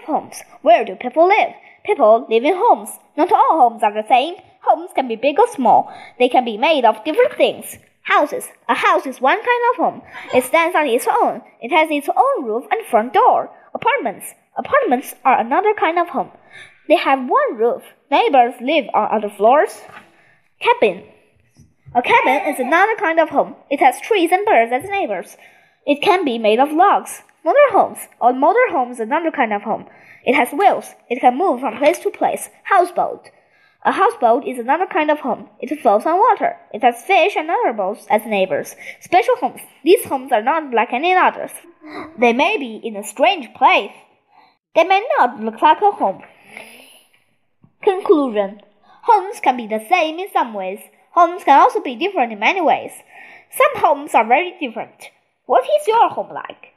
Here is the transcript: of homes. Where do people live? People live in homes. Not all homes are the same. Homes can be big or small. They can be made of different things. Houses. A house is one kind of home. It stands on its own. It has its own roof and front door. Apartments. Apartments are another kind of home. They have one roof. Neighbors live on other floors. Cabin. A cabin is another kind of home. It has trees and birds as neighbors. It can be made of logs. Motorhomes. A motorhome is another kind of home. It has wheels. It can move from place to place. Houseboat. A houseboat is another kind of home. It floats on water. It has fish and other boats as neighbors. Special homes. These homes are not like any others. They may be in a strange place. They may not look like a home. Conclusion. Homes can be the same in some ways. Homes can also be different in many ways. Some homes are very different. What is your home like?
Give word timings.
of 0.00 0.06
homes. 0.06 0.42
Where 0.62 0.84
do 0.84 0.94
people 0.96 1.28
live? 1.28 1.52
People 1.84 2.26
live 2.28 2.44
in 2.44 2.54
homes. 2.56 2.90
Not 3.16 3.32
all 3.32 3.60
homes 3.60 3.82
are 3.82 3.92
the 3.92 4.06
same. 4.08 4.34
Homes 4.62 4.90
can 4.94 5.08
be 5.08 5.16
big 5.16 5.38
or 5.38 5.48
small. 5.48 5.92
They 6.18 6.28
can 6.28 6.44
be 6.44 6.56
made 6.56 6.84
of 6.84 7.04
different 7.04 7.34
things. 7.34 7.78
Houses. 8.02 8.48
A 8.68 8.74
house 8.74 9.06
is 9.06 9.20
one 9.20 9.38
kind 9.38 9.62
of 9.70 9.76
home. 9.76 10.02
It 10.34 10.44
stands 10.44 10.76
on 10.76 10.86
its 10.86 11.06
own. 11.08 11.42
It 11.60 11.72
has 11.72 11.88
its 11.90 12.08
own 12.08 12.44
roof 12.44 12.64
and 12.70 12.86
front 12.86 13.12
door. 13.12 13.50
Apartments. 13.74 14.26
Apartments 14.56 15.14
are 15.24 15.38
another 15.40 15.74
kind 15.74 15.98
of 15.98 16.08
home. 16.08 16.30
They 16.88 16.96
have 16.96 17.28
one 17.28 17.56
roof. 17.56 17.82
Neighbors 18.10 18.54
live 18.60 18.86
on 18.94 19.08
other 19.12 19.28
floors. 19.28 19.82
Cabin. 20.60 21.04
A 21.94 22.02
cabin 22.02 22.52
is 22.52 22.60
another 22.60 22.94
kind 22.96 23.18
of 23.18 23.30
home. 23.30 23.56
It 23.70 23.80
has 23.80 24.00
trees 24.00 24.30
and 24.32 24.46
birds 24.46 24.72
as 24.72 24.88
neighbors. 24.88 25.36
It 25.86 26.02
can 26.02 26.24
be 26.24 26.38
made 26.38 26.58
of 26.58 26.72
logs. 26.72 27.22
Motorhomes. 27.46 28.08
A 28.20 28.32
motorhome 28.32 28.90
is 28.90 28.98
another 28.98 29.30
kind 29.30 29.52
of 29.52 29.62
home. 29.62 29.86
It 30.24 30.34
has 30.34 30.50
wheels. 30.52 30.92
It 31.08 31.20
can 31.20 31.38
move 31.38 31.60
from 31.60 31.78
place 31.78 32.00
to 32.00 32.10
place. 32.10 32.50
Houseboat. 32.64 33.30
A 33.84 33.92
houseboat 33.92 34.44
is 34.44 34.58
another 34.58 34.86
kind 34.86 35.12
of 35.12 35.20
home. 35.20 35.48
It 35.60 35.80
floats 35.80 36.06
on 36.06 36.18
water. 36.18 36.56
It 36.74 36.82
has 36.82 37.04
fish 37.04 37.36
and 37.36 37.48
other 37.48 37.72
boats 37.72 38.04
as 38.10 38.26
neighbors. 38.26 38.74
Special 39.00 39.36
homes. 39.36 39.60
These 39.84 40.04
homes 40.06 40.32
are 40.32 40.42
not 40.42 40.74
like 40.74 40.92
any 40.92 41.14
others. 41.14 41.52
They 42.18 42.32
may 42.32 42.58
be 42.58 42.80
in 42.82 42.96
a 42.96 43.04
strange 43.04 43.54
place. 43.54 43.94
They 44.74 44.82
may 44.82 45.06
not 45.16 45.38
look 45.38 45.62
like 45.62 45.80
a 45.82 45.92
home. 45.92 46.22
Conclusion. 47.80 48.60
Homes 49.02 49.38
can 49.38 49.56
be 49.56 49.68
the 49.68 49.86
same 49.88 50.18
in 50.18 50.32
some 50.32 50.52
ways. 50.52 50.80
Homes 51.12 51.44
can 51.44 51.60
also 51.60 51.80
be 51.80 51.94
different 51.94 52.32
in 52.32 52.40
many 52.40 52.60
ways. 52.60 52.90
Some 53.52 53.80
homes 53.80 54.16
are 54.16 54.26
very 54.26 54.56
different. 54.58 55.10
What 55.44 55.62
is 55.62 55.86
your 55.86 56.08
home 56.08 56.34
like? 56.34 56.72